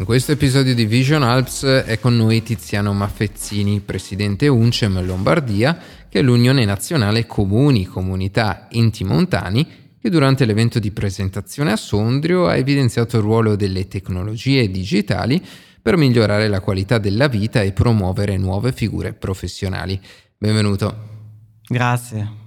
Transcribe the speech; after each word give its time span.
In 0.00 0.06
questo 0.06 0.32
episodio 0.32 0.74
di 0.74 0.86
Vision 0.86 1.22
Alps 1.22 1.62
è 1.62 2.00
con 2.00 2.16
noi 2.16 2.42
Tiziano 2.42 2.94
Maffezzini, 2.94 3.80
presidente 3.80 4.48
UNCEM 4.48 5.04
Lombardia, 5.04 5.78
che 6.08 6.20
è 6.20 6.22
l'Unione 6.22 6.64
Nazionale 6.64 7.26
Comuni, 7.26 7.84
Comunità 7.84 8.70
Enti 8.70 9.04
Montani, 9.04 9.66
che 10.00 10.08
durante 10.08 10.46
l'evento 10.46 10.78
di 10.78 10.90
presentazione 10.90 11.72
a 11.72 11.76
Sondrio 11.76 12.46
ha 12.46 12.56
evidenziato 12.56 13.18
il 13.18 13.22
ruolo 13.22 13.56
delle 13.56 13.88
tecnologie 13.88 14.70
digitali 14.70 15.44
per 15.82 15.98
migliorare 15.98 16.48
la 16.48 16.60
qualità 16.60 16.96
della 16.96 17.28
vita 17.28 17.60
e 17.60 17.72
promuovere 17.72 18.38
nuove 18.38 18.72
figure 18.72 19.12
professionali. 19.12 20.00
Benvenuto. 20.38 20.96
Grazie. 21.68 22.39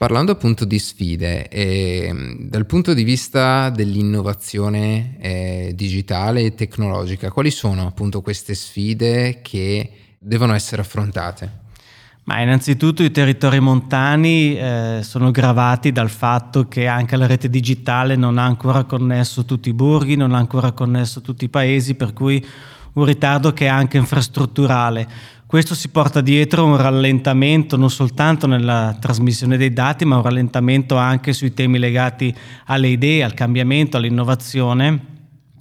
Parlando 0.00 0.32
appunto 0.32 0.64
di 0.64 0.78
sfide, 0.78 1.46
eh, 1.48 2.10
dal 2.48 2.64
punto 2.64 2.94
di 2.94 3.04
vista 3.04 3.68
dell'innovazione 3.68 5.18
eh, 5.20 5.72
digitale 5.74 6.40
e 6.40 6.54
tecnologica, 6.54 7.30
quali 7.30 7.50
sono 7.50 7.86
appunto 7.86 8.22
queste 8.22 8.54
sfide 8.54 9.40
che 9.42 9.90
devono 10.18 10.54
essere 10.54 10.80
affrontate? 10.80 11.50
Ma 12.24 12.40
innanzitutto 12.40 13.02
i 13.02 13.10
territori 13.10 13.60
montani 13.60 14.56
eh, 14.56 15.00
sono 15.02 15.30
gravati 15.30 15.92
dal 15.92 16.08
fatto 16.08 16.66
che 16.66 16.86
anche 16.86 17.16
la 17.16 17.26
rete 17.26 17.50
digitale 17.50 18.16
non 18.16 18.38
ha 18.38 18.44
ancora 18.46 18.84
connesso 18.84 19.44
tutti 19.44 19.68
i 19.68 19.74
borghi, 19.74 20.16
non 20.16 20.32
ha 20.32 20.38
ancora 20.38 20.72
connesso 20.72 21.20
tutti 21.20 21.44
i 21.44 21.50
paesi, 21.50 21.94
per 21.94 22.14
cui 22.14 22.42
un 22.94 23.04
ritardo 23.04 23.52
che 23.52 23.66
è 23.66 23.68
anche 23.68 23.96
infrastrutturale. 23.96 25.08
Questo 25.46 25.74
si 25.74 25.88
porta 25.88 26.20
dietro 26.20 26.64
un 26.64 26.76
rallentamento 26.76 27.76
non 27.76 27.90
soltanto 27.90 28.46
nella 28.46 28.96
trasmissione 29.00 29.56
dei 29.56 29.72
dati, 29.72 30.04
ma 30.04 30.16
un 30.16 30.22
rallentamento 30.22 30.96
anche 30.96 31.32
sui 31.32 31.52
temi 31.52 31.78
legati 31.78 32.32
alle 32.66 32.88
idee, 32.88 33.24
al 33.24 33.34
cambiamento, 33.34 33.96
all'innovazione, 33.96 35.06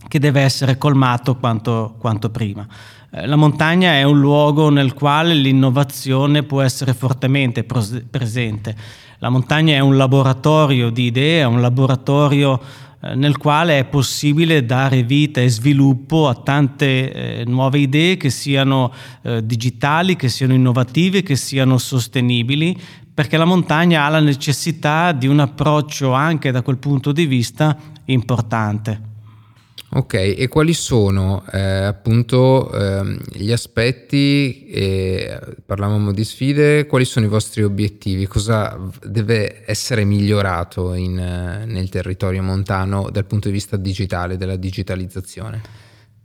che 0.08 0.20
deve 0.20 0.42
essere 0.42 0.78
colmato 0.78 1.38
quanto, 1.38 1.96
quanto 1.98 2.30
prima. 2.30 2.68
Eh, 3.12 3.26
la 3.26 3.36
montagna 3.36 3.94
è 3.94 4.04
un 4.04 4.20
luogo 4.20 4.70
nel 4.70 4.94
quale 4.94 5.34
l'innovazione 5.34 6.44
può 6.44 6.62
essere 6.62 6.94
fortemente 6.94 7.64
presente. 7.64 8.76
La 9.18 9.30
montagna 9.30 9.74
è 9.74 9.80
un 9.80 9.98
laboratorio 9.98 10.92
di 10.92 11.06
idee, 11.06 11.42
è 11.42 11.46
un 11.46 11.62
laboratorio 11.62 12.62
nel 13.02 13.38
quale 13.38 13.80
è 13.80 13.86
possibile 13.86 14.66
dare 14.66 15.04
vita 15.04 15.40
e 15.40 15.50
sviluppo 15.50 16.28
a 16.28 16.36
tante 16.36 17.12
eh, 17.40 17.44
nuove 17.46 17.80
idee 17.80 18.18
che 18.18 18.30
siano 18.30 18.94
eh, 19.22 19.46
digitali, 19.46 20.16
che 20.16 20.28
siano 20.28 20.54
innovative, 20.54 21.24
che 21.24 21.38
siano 21.38 21.78
sostenibili, 21.78 22.78
perché 23.14 23.38
la 23.38 23.46
montagna 23.46 24.06
ha 24.06 24.10
la 24.10 24.20
necessità 24.20 25.14
di 25.14 25.28
un 25.28 25.40
approccio 25.40 26.12
anche 26.14 26.52
da 26.52 26.62
quel 26.62 26.78
punto 26.78 27.12
di 27.12 27.26
vista 27.26 27.78
importante. 28.06 29.09
Ok, 29.92 30.14
e 30.14 30.48
quali 30.48 30.74
sono 30.74 31.44
eh, 31.52 31.60
appunto 31.60 32.72
eh, 32.72 33.18
gli 33.34 33.52
aspetti, 33.52 34.66
eh, 34.68 35.40
parlavamo 35.66 36.12
di 36.12 36.24
sfide, 36.24 36.86
quali 36.86 37.06
sono 37.06 37.26
i 37.26 37.30
vostri 37.30 37.64
obiettivi? 37.64 38.28
Cosa 38.28 38.78
deve 39.04 39.64
essere 39.66 40.04
migliorato 40.04 40.94
in, 40.94 41.16
nel 41.16 41.90
territorio 41.90 42.44
montano 42.44 43.10
dal 43.12 43.26
punto 43.26 43.48
di 43.48 43.54
vista 43.56 43.78
digitale, 43.78 44.38
della 44.38 44.58
digitalizzazione? 44.58 45.62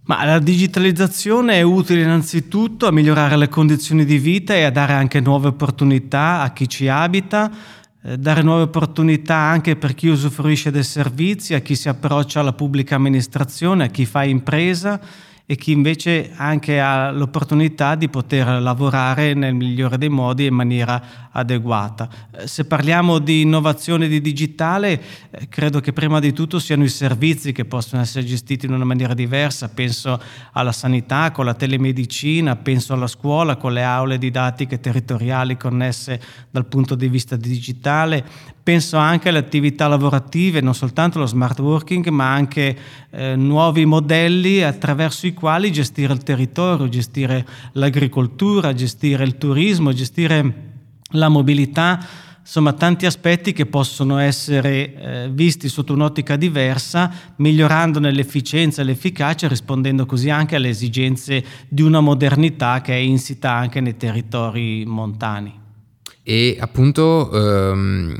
Ma 0.06 0.22
la 0.26 0.38
digitalizzazione 0.38 1.54
è 1.54 1.62
utile 1.62 2.02
innanzitutto 2.02 2.86
a 2.86 2.92
migliorare 2.92 3.38
le 3.38 3.48
condizioni 3.48 4.04
di 4.04 4.18
vita 4.18 4.54
e 4.54 4.64
a 4.64 4.70
dare 4.70 4.92
anche 4.92 5.20
nuove 5.20 5.48
opportunità 5.48 6.42
a 6.42 6.52
chi 6.52 6.68
ci 6.68 6.86
abita, 6.88 7.50
eh, 7.50 7.83
dare 8.06 8.42
nuove 8.42 8.62
opportunità 8.62 9.36
anche 9.36 9.76
per 9.76 9.94
chi 9.94 10.08
usufruisce 10.08 10.70
dei 10.70 10.82
servizi, 10.82 11.54
a 11.54 11.60
chi 11.60 11.74
si 11.74 11.88
approccia 11.88 12.40
alla 12.40 12.52
pubblica 12.52 12.96
amministrazione, 12.96 13.84
a 13.84 13.88
chi 13.88 14.04
fa 14.04 14.24
impresa 14.24 15.00
e 15.46 15.56
chi 15.56 15.72
invece 15.72 16.32
anche 16.36 16.80
ha 16.80 17.10
l'opportunità 17.10 17.96
di 17.96 18.08
poter 18.08 18.62
lavorare 18.62 19.34
nel 19.34 19.54
migliore 19.54 19.98
dei 19.98 20.08
modi 20.08 20.46
in 20.46 20.54
maniera 20.54 21.28
adeguata. 21.30 22.08
Eh, 22.30 22.46
se 22.46 22.64
parliamo 22.64 23.18
di 23.18 23.42
innovazione 23.42 24.08
di 24.08 24.22
digitale, 24.22 25.02
eh, 25.30 25.48
credo 25.50 25.80
che 25.80 25.92
prima 25.92 26.18
di 26.18 26.32
tutto 26.32 26.58
siano 26.58 26.84
i 26.84 26.88
servizi 26.88 27.52
che 27.52 27.66
possono 27.66 28.00
essere 28.00 28.24
gestiti 28.24 28.64
in 28.64 28.72
una 28.72 28.84
maniera 28.84 29.12
diversa, 29.12 29.68
penso 29.68 30.18
alla 30.52 30.72
sanità 30.72 31.30
con 31.30 31.44
la 31.44 31.54
telemedicina, 31.54 32.56
penso 32.56 32.94
alla 32.94 33.06
scuola 33.06 33.56
con 33.56 33.74
le 33.74 33.82
aule 33.82 34.16
didattiche 34.16 34.80
territoriali 34.80 35.58
connesse 35.58 36.20
dal 36.50 36.64
punto 36.64 36.94
di 36.94 37.08
vista 37.08 37.36
digitale, 37.36 38.24
penso 38.62 38.96
anche 38.96 39.28
alle 39.28 39.38
attività 39.38 39.88
lavorative, 39.88 40.62
non 40.62 40.74
soltanto 40.74 41.18
lo 41.18 41.26
smart 41.26 41.58
working, 41.58 42.08
ma 42.08 42.32
anche 42.32 42.78
eh, 43.10 43.36
nuovi 43.36 43.84
modelli 43.84 44.62
attraverso 44.62 45.26
i 45.26 45.33
quali 45.34 45.70
gestire 45.70 46.12
il 46.12 46.22
territorio, 46.22 46.88
gestire 46.88 47.46
l'agricoltura, 47.72 48.72
gestire 48.72 49.24
il 49.24 49.36
turismo, 49.36 49.92
gestire 49.92 50.72
la 51.10 51.28
mobilità, 51.28 52.04
insomma 52.40 52.72
tanti 52.72 53.06
aspetti 53.06 53.52
che 53.52 53.66
possono 53.66 54.18
essere 54.18 54.94
eh, 54.94 55.30
visti 55.30 55.68
sotto 55.68 55.92
un'ottica 55.92 56.36
diversa, 56.36 57.10
migliorando 57.36 57.98
nell'efficienza 58.00 58.82
e 58.82 58.84
l'efficacia, 58.84 59.48
rispondendo 59.48 60.06
così 60.06 60.30
anche 60.30 60.56
alle 60.56 60.68
esigenze 60.68 61.44
di 61.68 61.82
una 61.82 62.00
modernità 62.00 62.80
che 62.80 62.94
è 62.94 62.98
insita 62.98 63.52
anche 63.52 63.80
nei 63.80 63.96
territori 63.96 64.84
montani. 64.86 65.62
E 66.22 66.56
appunto 66.58 67.30
ehm, 67.32 68.16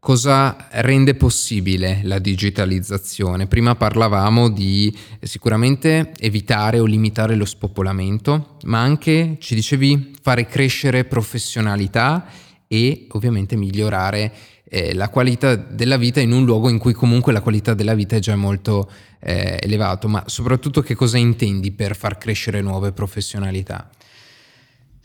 cosa 0.00 0.68
rende 0.70 1.14
possibile 1.14 2.00
la 2.04 2.18
digitalizzazione? 2.18 3.46
Prima 3.46 3.76
parlavamo 3.76 4.48
di 4.48 4.92
sicuramente 5.20 6.12
evitare 6.18 6.80
o 6.80 6.86
limitare 6.86 7.36
lo 7.36 7.44
spopolamento, 7.44 8.56
ma 8.64 8.80
anche, 8.80 9.36
ci 9.38 9.54
dicevi, 9.54 10.16
fare 10.22 10.46
crescere 10.46 11.04
professionalità 11.04 12.26
e 12.66 13.06
ovviamente 13.10 13.56
migliorare 13.56 14.32
eh, 14.64 14.94
la 14.94 15.10
qualità 15.10 15.54
della 15.54 15.98
vita 15.98 16.20
in 16.20 16.32
un 16.32 16.44
luogo 16.44 16.70
in 16.70 16.78
cui 16.78 16.94
comunque 16.94 17.32
la 17.32 17.42
qualità 17.42 17.74
della 17.74 17.94
vita 17.94 18.16
è 18.16 18.20
già 18.20 18.36
molto 18.36 18.90
eh, 19.20 19.58
elevato, 19.60 20.08
ma 20.08 20.22
soprattutto 20.26 20.80
che 20.80 20.94
cosa 20.94 21.18
intendi 21.18 21.72
per 21.72 21.94
far 21.94 22.16
crescere 22.16 22.62
nuove 22.62 22.92
professionalità? 22.92 23.90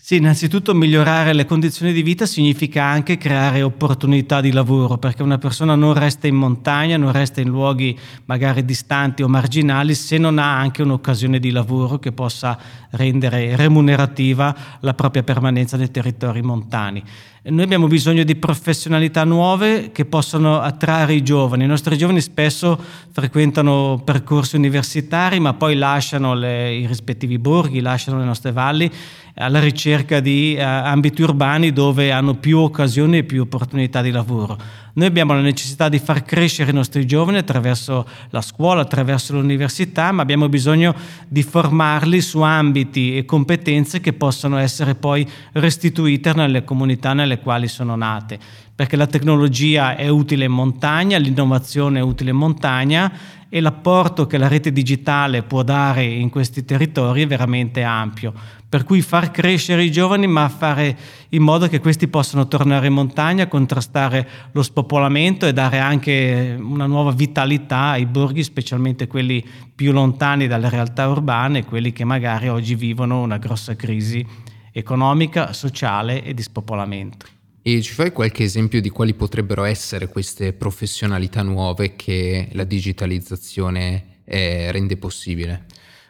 Sì, 0.06 0.18
innanzitutto 0.18 0.76
migliorare 0.76 1.34
le 1.34 1.46
condizioni 1.46 1.92
di 1.92 2.04
vita 2.04 2.28
significa 2.28 2.84
anche 2.84 3.18
creare 3.18 3.64
opportunità 3.64 4.40
di 4.40 4.52
lavoro, 4.52 5.00
perché 5.00 5.24
una 5.24 5.40
persona 5.40 5.74
non 5.74 5.96
resta 5.96 6.28
in 6.28 6.36
montagna, 6.36 6.96
non 6.96 7.12
resta 7.12 7.42
in 7.42 7.48
luoghi 7.48 7.98
magari 8.26 8.64
distanti 8.64 9.24
o 9.24 9.28
marginali 9.28 9.96
se 9.96 10.20
non 10.20 10.38
ha 10.38 10.60
anche 10.60 10.84
un'occasione 10.84 11.40
di 11.40 11.50
lavoro 11.50 11.98
che 11.98 12.12
possa 12.12 12.56
rendere 12.92 13.56
remunerativa 13.56 14.56
la 14.82 14.94
propria 14.94 15.24
permanenza 15.24 15.76
nei 15.76 15.90
territori 15.90 16.44
montani. 16.44 17.04
Noi 17.48 17.64
abbiamo 17.64 17.86
bisogno 17.86 18.24
di 18.24 18.36
professionalità 18.36 19.24
nuove 19.24 19.92
che 19.92 20.06
possano 20.06 20.62
attrarre 20.62 21.14
i 21.14 21.22
giovani. 21.22 21.66
I 21.66 21.68
nostri 21.68 21.96
giovani 21.96 22.20
spesso 22.20 22.76
frequentano 23.12 24.02
percorsi 24.04 24.56
universitari, 24.56 25.40
ma 25.40 25.54
poi 25.54 25.76
lasciano 25.76 26.34
le, 26.34 26.74
i 26.74 26.88
rispettivi 26.88 27.38
borghi, 27.38 27.82
lasciano 27.82 28.18
le 28.18 28.26
nostre 28.26 28.52
valli 28.52 28.92
alla 29.36 29.60
ricerca 29.60 30.22
di 30.22 30.56
uh, 30.58 30.64
ambiti 30.64 31.22
urbani 31.22 31.72
dove 31.72 32.12
hanno 32.12 32.34
più 32.34 32.58
occasioni 32.58 33.20
e 33.20 33.24
più 33.26 33.44
opportunità 33.44 34.02
di 34.02 34.10
lavoro. 34.10 34.58
Noi 34.98 35.08
abbiamo 35.08 35.34
la 35.34 35.42
necessità 35.42 35.90
di 35.90 36.00
far 36.00 36.24
crescere 36.24 36.72
i 36.72 36.74
nostri 36.74 37.06
giovani 37.06 37.38
attraverso 37.38 38.08
la 38.30 38.42
scuola, 38.42 38.80
attraverso 38.80 39.34
l'università, 39.34 40.14
ma 40.14 40.22
abbiamo 40.22 40.48
bisogno 40.48 40.96
di 41.28 41.44
formarli 41.44 42.22
su 42.22 42.40
ambiti 42.40 43.18
e 43.18 43.26
competenze 43.26 44.00
che 44.00 44.14
possano 44.14 44.58
essere 44.58 44.96
poi 44.96 45.30
restituite 45.52 46.32
nelle 46.34 46.64
comunità 46.64 47.12
nelle 47.12 47.40
quali 47.40 47.68
sono 47.68 47.98
nate. 47.98 48.40
Perché 48.74 48.96
la 48.96 49.08
tecnologia 49.08 49.98
è 49.98 50.08
utile 50.08 50.46
in 50.46 50.54
montagna, 50.54 51.18
l'innovazione 51.18 52.00
è 52.00 52.02
utile 52.02 52.30
in 52.30 52.38
montagna 52.38 53.12
e 53.50 53.60
l'apporto 53.60 54.28
che 54.28 54.38
la 54.38 54.48
rete 54.48 54.72
digitale 54.72 55.44
può 55.44 55.64
dare 55.64 56.06
in 56.06 56.30
questi 56.30 56.64
territori 56.64 57.24
è 57.24 57.28
veramente 57.28 57.84
ampio. 57.84 58.34
Per 58.76 58.84
cui 58.84 59.02
far 59.02 59.32
crescere 59.32 59.86
i 59.86 59.90
giovani, 59.90 60.28
ma 60.28 60.50
fare 60.50 60.98
in 61.30 61.42
modo 61.42 61.70
che 61.70 61.80
questi 61.80 62.10
possano 62.10 62.46
tornare 62.50 62.88
in 62.88 62.94
montagna, 62.94 63.48
contrastare 63.48 64.28
lo 64.52 64.62
spopolamento 64.62 65.48
e 65.48 65.54
dare 65.54 65.80
anche 65.80 66.58
una 66.60 66.86
nuova 66.86 67.12
vitalità 67.12 67.92
ai 67.92 68.06
borghi, 68.06 68.44
specialmente 68.44 69.08
quelli 69.08 69.42
più 69.74 69.94
lontani 69.94 70.48
dalle 70.48 70.70
realtà 70.70 71.08
urbane, 71.08 71.64
quelli 71.64 71.94
che 71.94 72.04
magari 72.04 72.50
oggi 72.50 72.76
vivono 72.76 73.22
una 73.22 73.38
grossa 73.38 73.78
crisi 73.78 74.28
economica, 74.74 75.54
sociale 75.54 76.22
e 76.22 76.34
di 76.34 76.42
spopolamento. 76.42 77.28
E 77.62 77.82
ci 77.82 77.94
fai 77.94 78.12
qualche 78.12 78.44
esempio 78.44 78.82
di 78.82 78.90
quali 78.90 79.14
potrebbero 79.14 79.64
essere 79.64 80.10
queste 80.10 80.52
professionalità 80.52 81.44
nuove 81.44 81.96
che 81.96 82.50
la 82.52 82.66
digitalizzazione 82.66 84.20
eh, 84.26 84.70
rende 84.74 84.98
possibile? 84.98 85.64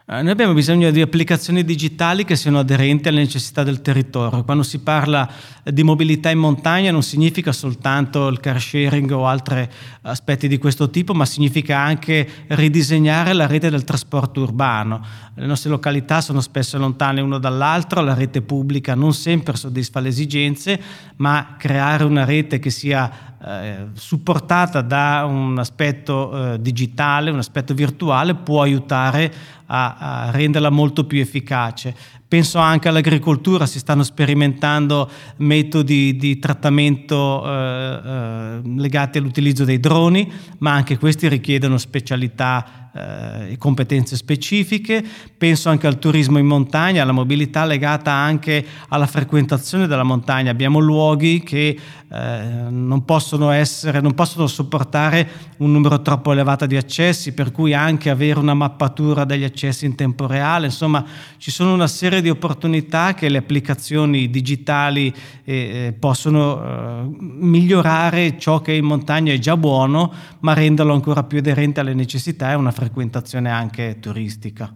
Eh, 0.07 0.22
noi 0.22 0.34
abbiamo 0.34 0.54
bisogno 0.54 0.92
di 0.92 1.02
applicazioni 1.02 1.63
digitali 1.63 2.25
che 2.25 2.36
siano 2.36 2.60
aderenti 2.60 3.07
alle 3.07 3.22
necessità 3.22 3.63
del 3.63 3.81
territorio. 3.81 4.44
Quando 4.44 4.62
si 4.62 4.78
parla 4.81 5.28
di 5.63 5.81
mobilità 5.81 6.30
in 6.30 6.38
montagna 6.38 6.92
non 6.92 7.02
significa 7.02 7.52
soltanto 7.52 8.28
il 8.28 8.40
car 8.40 8.62
sharing 8.62 9.10
o 9.10 9.25
altri 9.25 9.68
aspetti 10.04 10.48
di 10.48 10.60
questo 10.60 10.92
tipo, 10.92 11.16
ma 11.16 11.25
significa 11.25 11.80
anche 11.80 12.46
ridisegnare 12.50 13.34
la 13.34 13.48
rete 13.48 13.72
del 13.72 13.84
trasporto 13.84 14.42
urbano. 14.42 15.04
Le 15.34 15.48
nostre 15.48 15.72
località 15.72 16.22
sono 16.22 16.40
spesso 16.40 16.78
lontane 16.78 17.19
uno 17.22 17.40
dall'altro, 17.40 18.01
la 18.01 18.13
rete 18.13 18.44
pubblica 18.44 18.94
non 18.94 19.12
sempre 19.12 19.56
soddisfa 19.56 20.01
le 20.01 20.10
esigenze, 20.10 20.80
ma 21.16 21.56
creare 21.58 22.04
una 22.04 22.25
rete 22.25 22.60
che 22.60 22.69
sia 22.69 23.35
eh, 23.44 23.88
supportata 23.94 24.82
da 24.82 25.26
un 25.26 25.58
aspetto 25.58 26.54
eh, 26.54 26.62
digitale, 26.62 27.32
un 27.32 27.38
aspetto 27.38 27.74
virtuale, 27.74 28.36
può 28.36 28.62
aiutare 28.62 29.34
a, 29.66 29.96
a 30.28 30.32
renderla 30.32 30.70
molto 30.70 31.06
più 31.06 31.20
efficace. 31.20 31.96
Penso 32.27 32.57
anche 32.57 32.88
all'agricoltura, 32.88 33.68
si 33.68 33.77
stanno 33.77 34.01
sperimentando 34.04 35.10
metodi 35.38 36.16
di 36.16 36.39
trattamento 36.39 37.45
eh, 37.45 38.00
eh, 38.04 38.62
legati 38.63 39.19
all'utilizzo 39.19 39.63
dei 39.63 39.80
droni, 39.80 40.31
ma 40.57 40.72
anche 40.72 40.98
questi 40.98 41.27
richiedono 41.27 41.77
specialità 41.77 42.86
eh, 42.95 43.57
competenze 43.57 44.16
specifiche, 44.16 45.04
penso 45.38 45.69
anche 45.69 45.86
al 45.86 46.00
turismo 46.00 46.38
in 46.38 46.45
montagna, 46.45 47.04
alla 47.04 47.12
mobilità 47.12 47.66
legata 47.66 48.12
anche 48.12 48.66
alla 48.88 49.06
frequentazione 49.06 49.86
della 49.86 50.04
montagna. 50.04 50.50
Abbiamo 50.50 50.80
luoghi 50.80 51.44
che 51.44 51.77
eh, 52.10 52.68
non, 52.69 53.04
possono 53.04 53.51
essere, 53.51 54.00
non 54.00 54.13
possono 54.13 54.48
sopportare 54.48 55.30
un 55.57 55.74
numero 55.74 56.01
troppo 56.01 56.31
elevato 56.31 56.66
di 56.66 56.77
accessi, 56.77 57.33
per 57.33 57.51
cui 57.51 57.74
anche 57.74 58.10
avere 58.10 58.39
una 58.39 58.54
mappatura 58.54 59.25
degli 59.25 59.44
accessi 59.44 59.86
in 59.86 59.95
tempo 59.95 60.25
reale, 60.25 60.68
insomma 60.68 61.04
ci 61.38 61.51
sono 61.51 61.74
una 61.74 61.88
serie 61.88 62.14
di 62.21 62.29
opportunità 62.29 63.13
che 63.13 63.29
le 63.29 63.38
applicazioni 63.38 64.29
digitali 64.29 65.13
eh, 65.44 65.53
eh 65.53 65.94
possono 65.97 66.62
eh, 66.63 67.15
migliorare 67.19 68.38
ciò 68.38 68.62
che 68.62 68.73
in 68.73 68.85
montagna 68.85 69.33
è 69.33 69.39
già 69.39 69.57
buono, 69.57 70.13
ma 70.39 70.53
renderlo 70.53 70.94
ancora 70.94 71.23
più 71.23 71.39
aderente 71.39 71.79
alle 71.79 71.94
necessità 71.94 72.51
e 72.51 72.56
una 72.56 72.71
frequentazione 72.71 73.50
anche 73.50 73.97
turistica. 74.00 74.73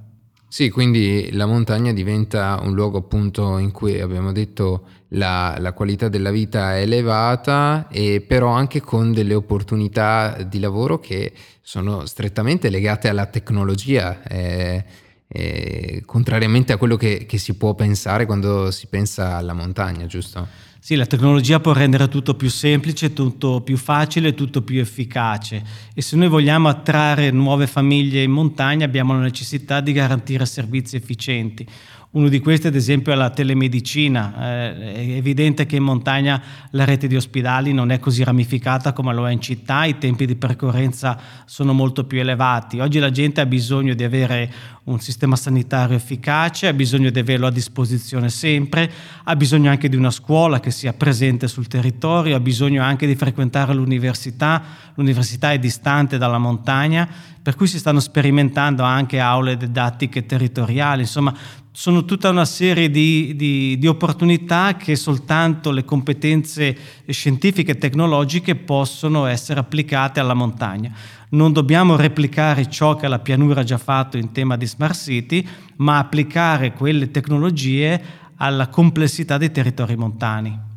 Sì, 0.52 0.72
quindi 0.72 1.30
la 1.34 1.46
montagna 1.46 1.94
diventa 1.94 2.60
un 2.64 2.74
luogo 2.74 2.98
appunto 2.98 3.60
in 3.60 3.72
cui 3.72 4.02
abbiamo 4.02 4.32
detto 4.32 4.88
la, 5.10 5.56
la, 5.60 5.74
qualità 5.74 6.10
della 6.10 6.32
vita 6.32 6.76
è 6.76 6.82
elevata 6.82 7.88
e 7.88 8.22
però 8.28 8.50
anche 8.50 8.82
con 8.82 9.14
delle 9.14 9.36
opportunità 9.36 10.42
di 10.42 10.60
lavoro 10.60 11.00
che 11.00 11.32
sono 11.62 12.08
strettamente 12.08 12.72
legate 12.72 13.10
alla 13.10 13.28
tecnologia, 13.28 14.24
eh, 14.24 14.84
eh, 15.32 16.02
contrariamente 16.06 16.74
a 16.74 16.78
quello 16.78 16.98
che, 16.98 17.26
che 17.28 17.38
si 17.38 17.54
può 17.54 17.76
pensare 17.76 18.26
quando 18.26 18.72
si 18.72 18.88
pensa 18.88 19.36
alla 19.36 19.54
montagna, 19.54 20.08
giusto? 20.08 20.48
Sì, 20.82 20.96
la 20.96 21.06
tecnologia 21.06 21.60
può 21.60 21.74
rendere 21.74 22.08
tutto 22.08 22.36
più 22.36 22.50
semplice, 22.50 23.12
tutto 23.12 23.60
più 23.60 23.76
facile, 23.76 24.34
tutto 24.34 24.62
più 24.62 24.80
efficace 24.80 25.62
e 25.94 26.02
se 26.02 26.16
noi 26.16 26.30
vogliamo 26.30 26.70
attrarre 26.70 27.32
nuove 27.32 27.68
famiglie 27.68 28.24
in 28.24 28.32
montagna 28.32 28.86
abbiamo 28.86 29.12
la 29.12 29.20
necessità 29.20 29.82
di 29.82 29.92
garantire 29.92 30.46
servizi 30.46 30.96
efficienti. 30.96 31.68
Uno 32.12 32.28
di 32.28 32.40
questi, 32.40 32.66
ad 32.66 32.74
esempio, 32.74 33.14
è 33.14 33.16
la 33.16 33.30
telemedicina. 33.30 34.34
Eh, 34.72 34.94
è 34.94 35.16
evidente 35.18 35.68
che 35.68 35.76
in 35.76 35.84
montagna 35.84 36.42
la 36.72 36.84
rete 36.84 37.06
di 37.06 37.16
ospedali 37.16 37.72
non 37.72 37.92
è 37.92 38.00
così 38.00 38.24
ramificata 38.24 38.94
come 38.94 39.14
lo 39.14 39.28
è 39.28 39.32
in 39.32 39.40
città, 39.40 39.86
i 39.86 40.00
tempi 40.00 40.26
di 40.26 40.36
percorrenza 40.36 41.20
sono 41.46 41.72
molto 41.72 42.06
più 42.06 42.20
elevati. 42.20 42.80
Oggi 42.80 42.98
la 42.98 43.12
gente 43.12 43.42
ha 43.42 43.46
bisogno 43.46 43.94
di 43.94 44.04
avere 44.04 44.52
un 44.86 45.00
sistema 45.00 45.36
sanitario 45.36 45.96
efficace, 45.96 46.66
ha 46.66 46.74
bisogno 46.74 47.12
di 47.12 47.20
averlo 47.20 47.46
a 47.46 47.52
disposizione 47.52 48.30
sempre, 48.30 48.92
ha 49.26 49.36
bisogno 49.36 49.70
anche 49.70 49.88
di 49.88 49.96
una 49.96 50.10
scuola 50.10 50.60
che 50.60 50.69
sia 50.72 50.94
presente 50.94 51.48
sul 51.48 51.68
territorio, 51.68 52.36
ha 52.36 52.40
bisogno 52.40 52.84
anche 52.84 53.08
di 53.08 53.16
frequentare 53.16 53.74
l'università. 53.74 54.62
L'università 54.96 55.52
è 55.52 55.60
distante 55.60 56.18
dalla 56.18 56.38
montagna, 56.38 57.08
per 57.42 57.56
cui 57.56 57.68
si 57.68 57.78
stanno 57.78 58.00
sperimentando 58.00 58.84
anche 58.84 59.20
aule 59.20 59.58
didattiche 59.58 60.26
territoriali. 60.26 61.02
Insomma, 61.02 61.34
sono 61.72 62.04
tutta 62.04 62.30
una 62.30 62.46
serie 62.46 62.90
di, 62.90 63.36
di, 63.36 63.78
di, 63.78 63.88
opportunità 63.88 64.76
che 64.76 64.98
soltanto 64.98 65.72
le 65.72 65.86
competenze 65.86 66.78
scientifiche 67.08 67.72
e 67.72 67.78
tecnologiche 67.78 68.56
possono 68.56 69.26
essere 69.28 69.62
applicate 69.62 70.20
alla 70.20 70.34
montagna. 70.34 70.92
Non 71.30 71.54
dobbiamo 71.54 71.96
replicare 71.96 72.70
ciò 72.70 72.96
che 72.96 73.08
la 73.08 73.20
pianura 73.20 73.62
ha 73.62 73.64
già 73.64 73.78
fatto 73.78 74.18
in 74.18 74.32
tema 74.32 74.58
di 74.58 74.66
smart 74.66 74.96
city, 74.96 75.48
ma 75.78 76.00
applicare 76.00 76.74
quelle 76.74 77.12
tecnologie 77.12 78.02
alla 78.40 78.68
complessità 78.68 79.38
dei 79.38 79.52
territori 79.52 79.96
montani. 79.96 80.68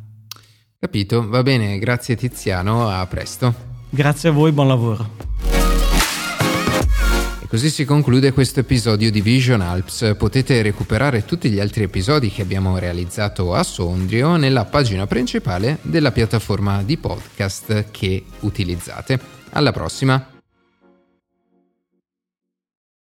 Capito, 0.79 1.27
va 1.27 1.43
bene, 1.43 1.79
grazie 1.79 2.15
Tiziano, 2.15 2.89
a 2.89 3.05
presto. 3.07 3.53
Grazie 3.89 4.29
a 4.29 4.31
voi, 4.31 4.51
buon 4.51 4.67
lavoro. 4.67 5.31
Così 7.53 7.69
si 7.69 7.85
conclude 7.85 8.33
questo 8.33 8.61
episodio 8.61 9.11
di 9.11 9.21
Vision 9.21 9.61
Alps. 9.61 10.15
Potete 10.17 10.63
recuperare 10.63 11.23
tutti 11.23 11.51
gli 11.51 11.59
altri 11.59 11.83
episodi 11.83 12.31
che 12.31 12.41
abbiamo 12.41 12.79
realizzato 12.79 13.53
a 13.53 13.61
Sondrio 13.61 14.37
nella 14.37 14.65
pagina 14.65 15.05
principale 15.05 15.77
della 15.83 16.11
piattaforma 16.11 16.81
di 16.81 16.97
podcast 16.97 17.91
che 17.91 18.25
utilizzate. 18.39 19.19
Alla 19.51 19.71
prossima! 19.71 20.32